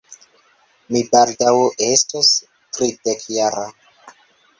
Mi 0.95 1.01
baldaŭ 1.15 1.51
estos 1.89 2.31
tridekjara. 2.79 3.67